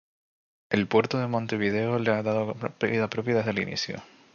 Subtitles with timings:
[0.71, 4.01] El Puerto de Montevideo le ha dado vida propia desde el inicio.